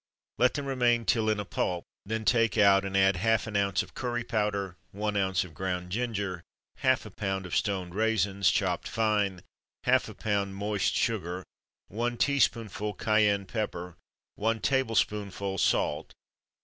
Let 0.39 0.55
them 0.55 0.65
remain 0.65 1.05
till 1.05 1.29
in 1.29 1.39
a 1.39 1.45
pulp, 1.45 1.85
then 2.07 2.25
take 2.25 2.57
out, 2.57 2.83
and 2.85 2.97
add 2.97 3.17
half 3.17 3.45
an 3.45 3.55
ounce 3.55 3.83
of 3.83 3.93
curry 3.93 4.23
powder, 4.23 4.75
one 4.89 5.15
ounce 5.15 5.43
of 5.43 5.53
ground 5.53 5.91
ginger, 5.91 6.41
half 6.77 7.05
a 7.05 7.11
pound 7.11 7.45
of 7.45 7.55
stoned 7.55 7.93
raisins, 7.93 8.49
chopped 8.49 8.87
fine, 8.87 9.43
half 9.83 10.09
a 10.09 10.15
pound 10.15 10.55
moist 10.55 10.95
sugar, 10.95 11.43
one 11.87 12.17
teaspoonful 12.17 12.95
cayenne 12.95 13.45
pepper, 13.45 13.95
one 14.33 14.59
tablespoonful 14.59 15.59
salt. 15.59 16.15